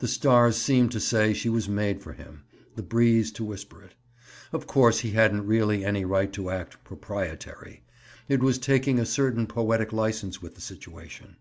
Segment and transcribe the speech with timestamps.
[0.00, 2.42] The stars seemed to say she was made for him,
[2.74, 3.94] the breeze to whisper it.
[4.52, 7.82] Of course, he hadn't really any right to act "proprietary";
[8.28, 11.36] it was taking a certain poetic license with the situation.